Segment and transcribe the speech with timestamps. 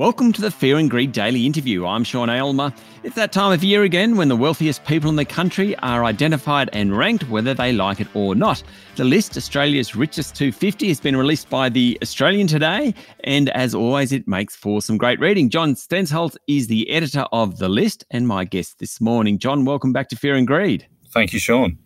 [0.00, 1.84] Welcome to the Fear and Greed Daily Interview.
[1.84, 2.72] I'm Sean Aylmer.
[3.02, 6.70] It's that time of year again when the wealthiest people in the country are identified
[6.72, 8.62] and ranked whether they like it or not.
[8.96, 12.94] The list, Australia's richest 250, has been released by the Australian today,
[13.24, 15.50] and as always, it makes for some great reading.
[15.50, 19.38] John Stensholt is the editor of the list and my guest this morning.
[19.38, 20.88] John, welcome back to Fear and Greed.
[21.12, 21.76] Thank you, Sean.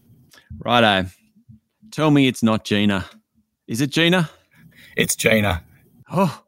[0.58, 1.08] Righto.
[1.90, 3.06] Tell me it's not Gina.
[3.66, 4.30] Is it Gina?
[4.96, 5.64] It's Gina.
[6.12, 6.44] Oh,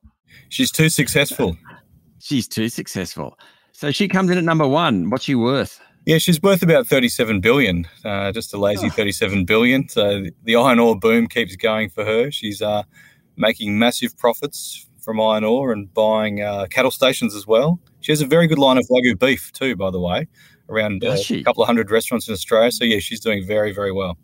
[0.48, 1.56] She's too successful.
[2.18, 3.38] She's too successful.
[3.72, 5.10] So she comes in at number one.
[5.10, 5.80] What's she worth?
[6.06, 8.90] Yeah, she's worth about 37 billion, uh, just a lazy oh.
[8.90, 9.88] 37 billion.
[9.88, 12.30] So the iron ore boom keeps going for her.
[12.30, 12.84] She's uh,
[13.36, 17.80] making massive profits from iron ore and buying uh, cattle stations as well.
[18.00, 20.28] She has a very good line of Wagyu beef too, by the way,
[20.68, 22.70] around uh, a couple of hundred restaurants in Australia.
[22.70, 24.16] So yeah, she's doing very, very well.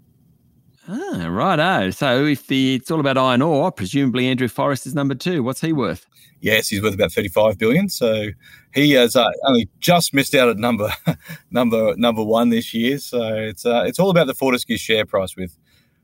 [0.89, 1.91] Ah, righto.
[1.91, 5.43] So if the it's all about iron ore, presumably Andrew Forrest is number two.
[5.43, 6.07] What's he worth?
[6.41, 7.89] Yes, he's worth about thirty-five billion.
[7.89, 8.29] So
[8.75, 10.93] he has uh, only just missed out at number
[11.51, 12.99] number number one this year.
[12.99, 15.57] So it's uh, it's all about the Fortescue share price with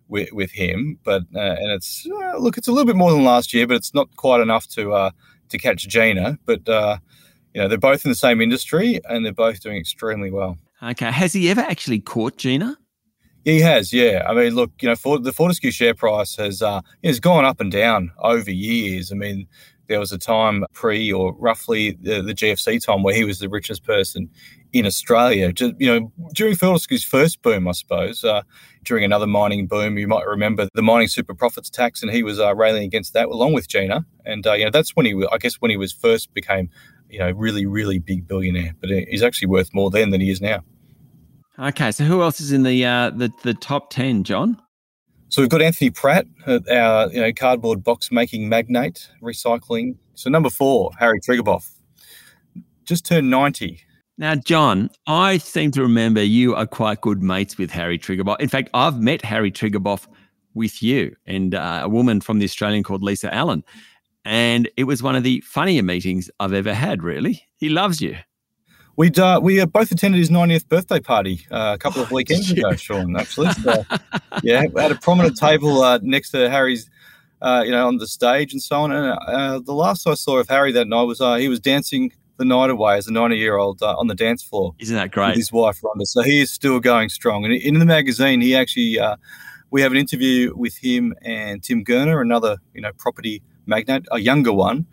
[0.07, 0.99] with, with him.
[1.03, 3.75] But uh, and it's uh, look, it's a little bit more than last year, but
[3.75, 5.11] it's not quite enough to uh,
[5.49, 6.39] to catch Gina.
[6.47, 6.99] But uh,
[7.53, 10.57] you know, they're both in the same industry and they're both doing extremely well.
[10.81, 12.79] Okay, has he ever actually caught Gina?
[13.45, 14.25] He has, yeah.
[14.29, 17.61] I mean, look, you know, for the Fortescue share price has uh, has gone up
[17.61, 19.11] and down over years.
[19.11, 19.47] I mean,
[19.89, 23.49] there was a time pre or roughly the, the GFC time where he was the
[23.49, 24.29] richest person
[24.73, 25.53] in Australia.
[25.53, 28.43] Just, you know, during Fortescue's first boom, I suppose, uh,
[28.85, 32.39] during another mining boom, you might remember the mining super profits tax, and he was
[32.39, 34.05] uh, railing against that along with Gina.
[34.25, 36.71] And uh, you know, that's when he, I guess, when he was first became,
[37.09, 38.75] you know, really, really big billionaire.
[38.81, 40.63] But he's actually worth more then than he is now.
[41.61, 44.61] Okay, so who else is in the uh, the the top ten, John?
[45.29, 49.97] So we've got Anthony Pratt, our you know cardboard box making magnate, recycling.
[50.15, 51.69] So number four, Harry Triguboff,
[52.85, 53.81] just turned ninety.
[54.19, 58.41] Now, John, I seem to remember you are quite good mates with Harry Triguboff.
[58.41, 60.09] In fact, I've met Harry Triguboff
[60.55, 63.65] with you and uh, a woman from the Australian called Lisa Allen,
[64.25, 67.03] and it was one of the funnier meetings I've ever had.
[67.03, 68.17] Really, he loves you.
[68.99, 72.51] We uh, we uh, both attended his 90th birthday party uh, a couple of weekends
[72.51, 73.17] ago, Sean.
[73.17, 73.85] Actually, so,
[74.43, 76.91] yeah, we had a prominent table uh, next to Harry's,
[77.41, 78.91] uh, you know, on the stage and so on.
[78.91, 82.45] And uh, the last I saw of Harry that night was he was dancing the
[82.45, 84.75] night away as a 90 year old on the dance floor.
[84.81, 85.29] Isn't that great?
[85.29, 87.45] With his wife Rhonda, so he is still going strong.
[87.45, 88.99] And in the magazine, he actually
[89.71, 94.19] we have an interview with him and Tim Gurner, another you know property magnate, a
[94.19, 94.87] younger one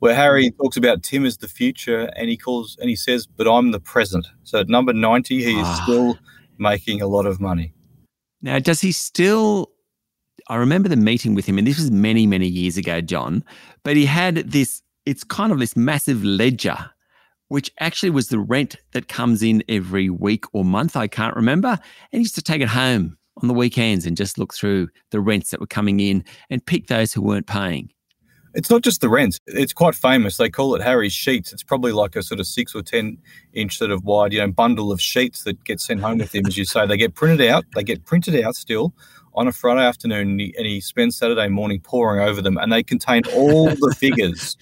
[0.00, 3.46] where Harry talks about Tim as the future and he calls and he says, But
[3.46, 4.26] I'm the present.
[4.42, 5.80] So at number 90, he is ah.
[5.84, 6.18] still
[6.58, 7.72] making a lot of money.
[8.42, 9.70] Now, does he still?
[10.48, 13.44] I remember the meeting with him, and this was many, many years ago, John,
[13.84, 16.76] but he had this, it's kind of this massive ledger,
[17.48, 20.96] which actually was the rent that comes in every week or month.
[20.96, 21.68] I can't remember.
[21.68, 21.78] And
[22.18, 25.50] he used to take it home on the weekends and just look through the rents
[25.50, 27.92] that were coming in and pick those who weren't paying.
[28.54, 29.38] It's not just the rents.
[29.46, 30.36] It's quite famous.
[30.36, 31.52] They call it Harry's sheets.
[31.52, 33.18] It's probably like a sort of six or ten
[33.52, 36.46] inch sort of wide, you know, bundle of sheets that get sent home with him.
[36.46, 37.64] As you say, they get printed out.
[37.74, 38.92] They get printed out still
[39.34, 42.72] on a Friday afternoon, and he, and he spends Saturday morning poring over them, and
[42.72, 44.56] they contain all the figures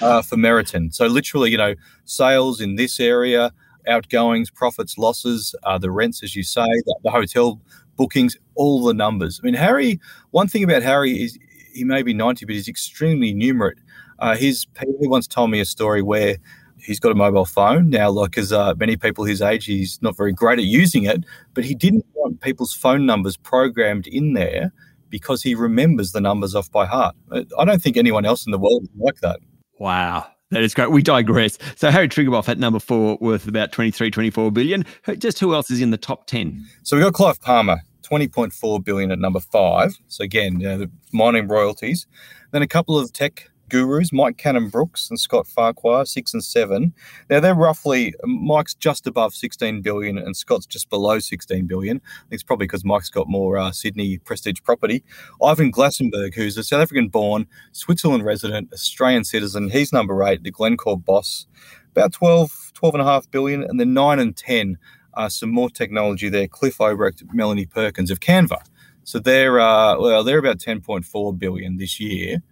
[0.00, 0.90] uh, for Meriton.
[0.90, 1.74] So literally, you know,
[2.04, 3.52] sales in this area,
[3.86, 7.60] outgoings, profits, losses, uh, the rents, as you say, the, the hotel
[7.96, 9.40] bookings, all the numbers.
[9.42, 10.00] I mean, Harry.
[10.30, 11.38] One thing about Harry is
[11.72, 13.78] he may be 90, but he's extremely numerate.
[14.18, 14.66] Uh, his
[15.00, 16.36] he once told me a story where
[16.76, 18.10] he's got a mobile phone now.
[18.10, 21.64] Like as uh, many people his age, he's not very great at using it, but
[21.64, 24.72] he didn't want people's phone numbers programmed in there
[25.08, 27.16] because he remembers the numbers off by heart.
[27.32, 29.40] I don't think anyone else in the world is like that.
[29.78, 30.26] Wow.
[30.50, 30.90] That is great.
[30.90, 31.58] We digress.
[31.76, 34.84] So Harry Triguboff at number four, worth about 23, 24 billion.
[35.18, 36.66] Just who else is in the top 10?
[36.82, 37.80] So we've got Clive Palmer,
[38.10, 39.96] 20.4 billion at number five.
[40.08, 42.06] So again, you know, mining royalties.
[42.50, 46.92] Then a couple of tech gurus, Mike Cannon-Brookes and Scott Farquhar, six and seven.
[47.30, 52.00] Now they're roughly Mike's just above 16 billion and Scott's just below 16 billion.
[52.30, 55.02] It's probably because Mike's got more uh, Sydney prestige property.
[55.42, 60.50] Ivan Glasenberg, who's a South African born, Switzerland resident, Australian citizen, he's number eight, the
[60.50, 61.46] Glencore boss,
[61.92, 64.76] about 12, 12 and a half billion, and then nine and 10
[65.14, 66.48] uh, some more technology there.
[66.48, 68.62] Cliff Obrecht, Melanie Perkins of Canva.
[69.04, 72.42] So they're uh, well, they're about 10.4 billion this year.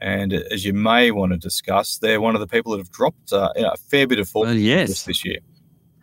[0.00, 3.32] And as you may want to discuss, they're one of the people that have dropped
[3.32, 5.04] uh, a fair bit of fortune well, yes.
[5.04, 5.38] this year.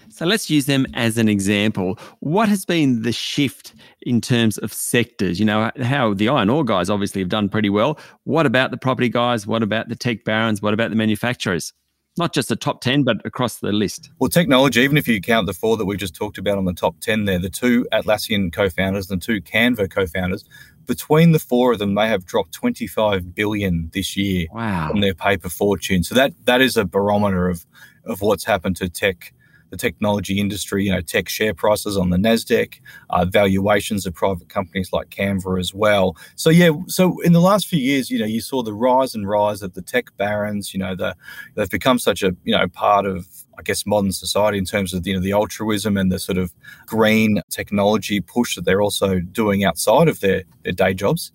[0.10, 1.98] So let's use them as an example.
[2.20, 5.40] What has been the shift in terms of sectors?
[5.40, 7.98] You know, how the iron ore guys obviously have done pretty well.
[8.26, 9.48] What about the property guys?
[9.48, 10.62] What about the tech barons?
[10.62, 11.74] What about the manufacturers?
[12.18, 14.10] Not just the top 10, but across the list.
[14.20, 16.74] Well, technology, even if you count the four that we just talked about on the
[16.74, 20.44] top 10 there, the two Atlassian co founders and the two Canva co founders,
[20.86, 24.90] between the four of them, they have dropped 25 billion this year wow.
[24.90, 26.04] from their paper fortune.
[26.04, 27.66] So that that is a barometer of
[28.06, 29.34] of what's happened to tech
[29.72, 32.80] the technology industry, you know, tech share prices on the Nasdaq,
[33.10, 36.16] uh, valuations of private companies like Canva as well.
[36.36, 39.28] So yeah, so in the last few years, you know, you saw the rise and
[39.28, 40.74] rise of the tech barons.
[40.74, 41.16] You know, the,
[41.56, 43.28] they've become such a you know part of
[43.58, 46.54] I guess modern society in terms of you know the altruism and the sort of
[46.86, 51.32] green technology push that they're also doing outside of their, their day jobs.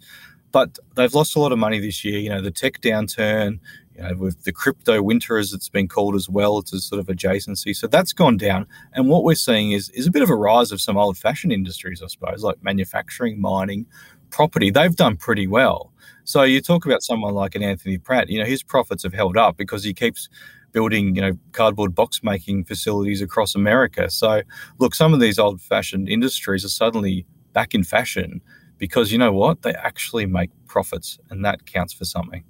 [0.53, 2.19] But they've lost a lot of money this year.
[2.19, 3.61] You know, the tech downturn,
[3.97, 7.01] you know, with the crypto winter, as it's been called as well, it's a sort
[7.01, 7.75] of adjacency.
[7.75, 8.67] So that's gone down.
[8.93, 11.53] And what we're seeing is is a bit of a rise of some old fashioned
[11.53, 13.87] industries, I suppose, like manufacturing, mining,
[14.31, 14.71] property.
[14.71, 15.93] They've done pretty well.
[16.25, 19.37] So you talk about someone like an Anthony Pratt, you know, his profits have held
[19.37, 20.29] up because he keeps
[20.73, 24.11] building, you know, cardboard box making facilities across America.
[24.11, 24.43] So
[24.79, 28.43] look, some of these old fashioned industries are suddenly back in fashion
[28.77, 29.63] because you know what?
[29.63, 32.45] They actually make profits and that counts for something.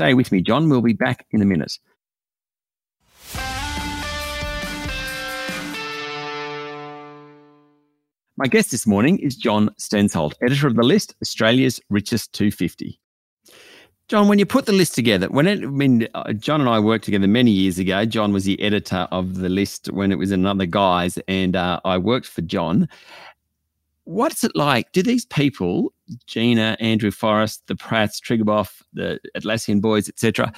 [0.00, 0.70] Stay with me, John.
[0.70, 1.78] We'll be back in a minute.
[8.38, 12.98] My guest this morning is John Stensholt, editor of The List, Australia's Richest 250.
[14.08, 16.80] John, when you put the list together, when it, I mean, uh, John and I
[16.80, 18.06] worked together many years ago.
[18.06, 21.98] John was the editor of the list when it was another guys, and uh, I
[21.98, 22.88] worked for John
[24.10, 24.90] what's it like?
[24.92, 25.92] Do these people,
[26.26, 30.52] Gina, Andrew Forrest, the Pratts, Triguboff, the Atlassian boys, etc.,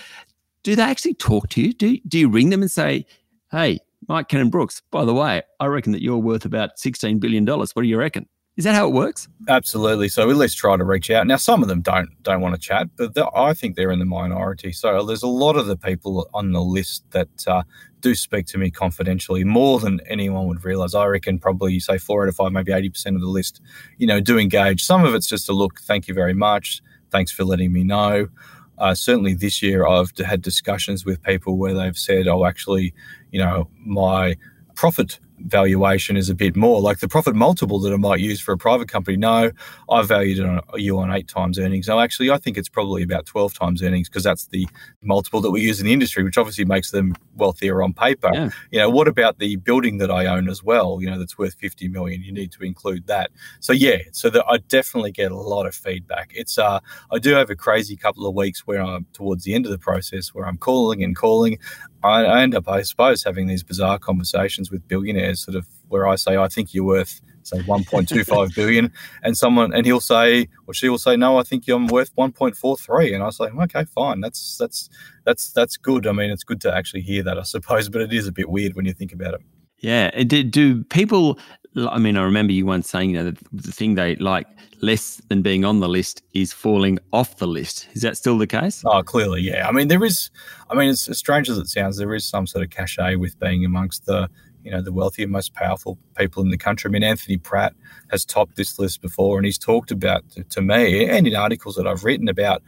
[0.65, 1.73] do they actually talk to you?
[1.73, 3.05] Do, do you ring them and say,
[3.51, 7.47] hey, Mike Cannon-Brookes, by the way, I reckon that you're worth about $16 billion.
[7.47, 8.29] What do you reckon?
[8.57, 9.29] Is that how it works?
[9.49, 10.11] Absolutely.
[10.11, 11.27] So we at least try to reach out.
[11.27, 14.05] Now, some of them don't don't want to chat, but I think they're in the
[14.05, 14.73] minority.
[14.73, 17.63] So there's a lot of the people on the list that uh,
[18.01, 20.95] do speak to me confidentially more than anyone would realize.
[20.95, 23.63] I reckon probably say four out of five, maybe eighty percent of the list,
[23.97, 24.85] you know, do engage.
[24.85, 25.81] Some of it's just a look.
[25.81, 26.83] Thank you very much.
[27.11, 28.29] Thanks for letting me know.
[28.77, 32.93] Uh, certainly this year, I've had discussions with people where they've said, "Oh, actually,
[33.31, 34.37] you know, my
[34.75, 36.81] profit valuation is a bit more.
[36.81, 39.51] Like the profit multiple that I might use for a private company, no,
[39.91, 41.89] I valued it on, you on eight times earnings.
[41.89, 44.67] No, actually, I think it's probably about 12 times earnings because that's the
[45.03, 48.31] multiple that we use in the industry, which obviously makes them wealthier on paper.
[48.33, 48.51] Yeah.
[48.71, 50.99] You know, what about the building that I own as well?
[51.01, 52.23] You know, that's worth 50 million.
[52.23, 53.31] You need to include that.
[53.61, 56.33] So yeah, so that I definitely get a lot of feedback.
[56.35, 56.81] It's uh,
[57.11, 59.79] I do have a crazy couple of weeks where I'm towards the end of the
[59.79, 61.59] process where I'm calling and calling.
[62.03, 66.07] I, I end up, I suppose, having these bizarre conversations with billionaires, sort of where
[66.07, 68.93] I say, I think you're worth say 1.25 billion.
[69.23, 73.15] And someone and he'll say or she will say no i think i'm worth 1.43
[73.15, 74.21] and i say okay fine.
[74.21, 74.89] That's that's
[75.25, 76.07] that's that's good.
[76.07, 78.49] I mean it's good to actually hear that i suppose but it is a bit
[78.49, 79.41] weird when you think about it.
[79.79, 80.11] Yeah.
[80.23, 81.39] Do, do people
[81.77, 84.47] I mean, I remember you once saying, know, the thing they like
[84.81, 87.89] less than being on the list is falling off the list.
[87.95, 88.83] Is that still the case?
[88.85, 89.67] Oh, clearly, yeah.
[89.69, 90.31] I mean, there is.
[90.71, 93.39] I mean, it's as strange as it sounds, there is some sort of cachet with
[93.39, 94.29] being amongst the,
[94.63, 96.89] you know, the wealthy and most powerful people in the country.
[96.89, 97.75] I mean, Anthony Pratt
[98.11, 101.87] has topped this list before, and he's talked about to me and in articles that
[101.87, 102.63] I've written about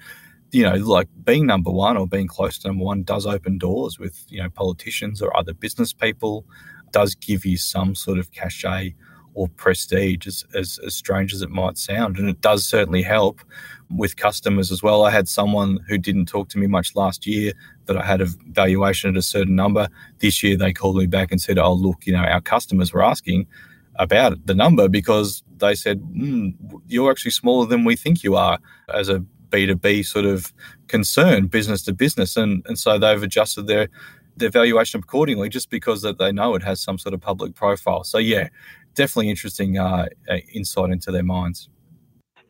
[0.53, 3.99] you know, like being number one or being close to number one does open doors
[3.99, 6.47] with, you know, politicians or other business people
[6.95, 8.95] does give you some sort of cachet
[9.35, 12.19] or prestige, as, as, as, strange as it might sound.
[12.19, 13.41] And it does certainly help
[13.91, 15.05] with customers as well.
[15.05, 17.53] I had someone who didn't talk to me much last year
[17.87, 19.89] that I had a valuation at a certain number.
[20.21, 23.03] This year they called me back and said, Oh, look, you know, our customers were
[23.03, 23.49] asking
[23.97, 26.55] about the number because they said, mm,
[26.87, 30.53] You're actually smaller than we think you are as a B2B sort of
[30.87, 32.37] concern, business to business.
[32.37, 33.89] And, and so they've adjusted their
[34.37, 38.05] their valuation accordingly just because that they know it has some sort of public profile.
[38.05, 38.49] So yeah,
[38.95, 41.69] definitely interesting uh, uh insight into their minds.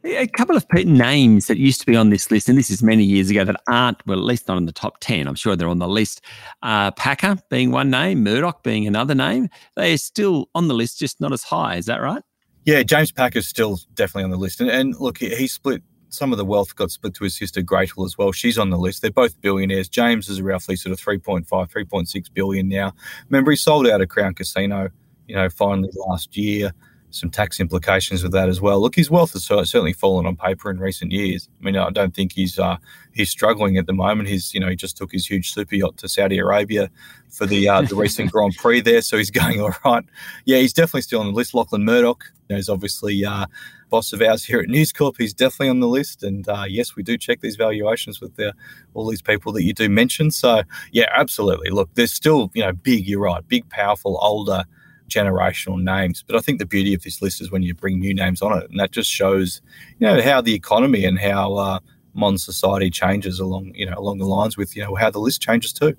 [0.07, 3.05] A couple of names that used to be on this list, and this is many
[3.05, 5.27] years ago, that aren't, well, at least not in the top 10.
[5.27, 6.21] I'm sure they're on the list.
[6.63, 9.49] Uh, Packer being one name, Murdoch being another name.
[9.77, 11.77] They are still on the list, just not as high.
[11.77, 12.23] Is that right?
[12.67, 14.61] Yeah, James Packer's still definitely on the list.
[14.61, 15.83] And, and look, he split
[16.15, 18.33] some of the wealth got split to his sister Gretel as well.
[18.33, 19.03] She's on the list.
[19.03, 19.89] They're both billionaires.
[19.89, 22.93] James is roughly sort of 3.5, 3.6 billion now.
[23.29, 24.89] Remember, he sold out a Crown Casino,
[25.27, 26.73] you know, finally last year.
[27.15, 28.81] Some tax implications with that as well.
[28.81, 31.49] Look, his wealth has certainly fallen on paper in recent years.
[31.61, 32.77] I mean, I don't think he's uh,
[33.13, 34.29] he's struggling at the moment.
[34.29, 36.91] He's you know he just took his huge super yacht to Saudi Arabia
[37.31, 40.05] for the uh, the recent Grand Prix there, so he's going all right.
[40.45, 41.55] Yeah, he's definitely still on the list.
[41.55, 43.47] Lachlan Murdoch, you know, is obviously uh,
[43.91, 45.15] boss of ours here at News Corp.
[45.17, 48.53] He's definitely on the list, and uh, yes, we do check these valuations with the,
[48.95, 50.33] all these people that you do mention.
[50.33, 51.71] So yeah, absolutely.
[51.71, 53.07] Look, there's still you know big.
[53.07, 54.65] You're right, big, powerful, older
[55.09, 56.25] generational names.
[56.27, 58.59] But I think the beauty of this list is when you bring new names on
[58.59, 59.61] it, and that just shows,
[59.99, 61.79] you know, how the economy and how uh,
[62.15, 65.43] modern society changes along, you know, along the lines with, you know, how the list
[65.43, 65.97] changes too.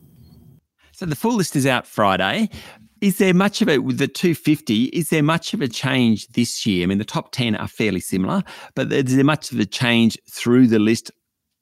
[0.92, 2.50] So the full list is out Friday.
[3.02, 4.86] Is there much of it with the 250?
[4.86, 6.84] Is there much of a change this year?
[6.84, 8.44] I mean, the top 10 are fairly similar,
[8.74, 11.12] but is there much of a change through the list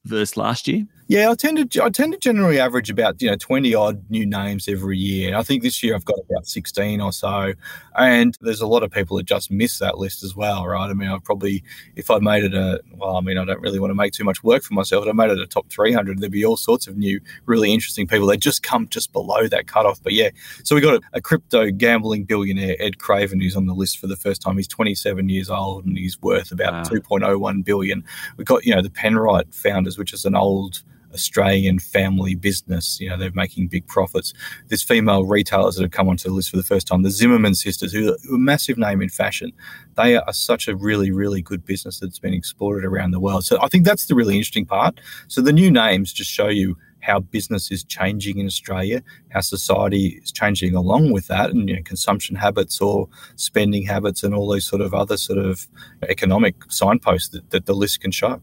[0.04, 0.84] versus last year?
[1.06, 4.24] Yeah, I tend to I tend to generally average about you know twenty odd new
[4.24, 5.36] names every year.
[5.36, 7.52] I think this year I've got about sixteen or so,
[7.94, 10.88] and there's a lot of people that just miss that list as well, right?
[10.88, 11.62] I mean, I probably
[11.94, 14.24] if I made it a well, I mean, I don't really want to make too
[14.24, 15.04] much work for myself.
[15.04, 16.20] But I made it a top three hundred.
[16.20, 18.26] There'd be all sorts of new, really interesting people.
[18.28, 20.02] that just come just below that cutoff.
[20.02, 20.30] But yeah,
[20.62, 24.06] so we got a, a crypto gambling billionaire, Ed Craven, who's on the list for
[24.06, 24.56] the first time.
[24.56, 26.98] He's 27 years old and he's worth about wow.
[26.98, 28.04] 2.01 billion.
[28.38, 30.82] We've got you know the Penrite founders, which is an old
[31.14, 32.98] Australian family business.
[33.00, 34.34] You know, they're making big profits.
[34.68, 37.02] There's female retailers that have come onto the list for the first time.
[37.02, 39.52] The Zimmermann sisters, who are a massive name in fashion,
[39.96, 43.44] they are such a really, really good business that's been exported around the world.
[43.44, 45.00] So I think that's the really interesting part.
[45.28, 50.20] So the new names just show you how business is changing in Australia, how society
[50.22, 54.50] is changing along with that, and you know, consumption habits or spending habits, and all
[54.50, 55.68] these sort of other sort of
[56.08, 58.40] economic signposts that, that the list can show.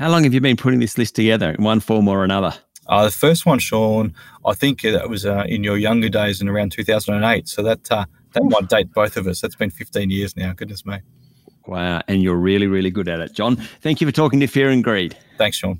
[0.00, 2.54] How long have you been putting this list together in one form or another?
[2.86, 4.14] Uh, the first one, Sean,
[4.46, 7.46] I think that was uh, in your younger days in around 2008.
[7.46, 9.42] So that uh, that might date both of us.
[9.42, 10.54] That's been 15 years now.
[10.54, 11.00] Goodness me.
[11.66, 12.00] Wow.
[12.08, 13.34] And you're really, really good at it.
[13.34, 15.18] John, thank you for talking to Fear and Greed.
[15.36, 15.78] Thanks, Sean.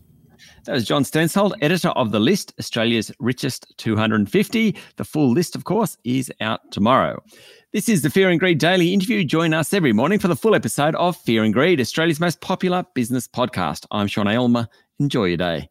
[0.67, 4.77] That was John Stensholt, editor of The List, Australia's richest 250.
[4.97, 7.23] The full list, of course, is out tomorrow.
[7.73, 9.23] This is the Fear and Greed Daily Interview.
[9.23, 12.85] Join us every morning for the full episode of Fear and Greed, Australia's most popular
[12.95, 13.87] business podcast.
[13.93, 14.67] I'm Sean Aylmer.
[14.99, 15.70] Enjoy your day.